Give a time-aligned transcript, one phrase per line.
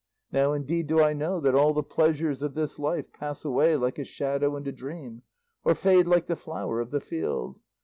[0.31, 3.99] Now indeed do I know that all the pleasures of this life pass away like
[3.99, 5.21] a shadow and a dream,
[5.63, 7.59] or fade like the flower of the field.